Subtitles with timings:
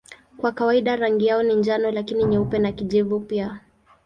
[0.37, 3.59] Kwa kawaida rangi yao ni njano lakini nyeupe na kijivu pia.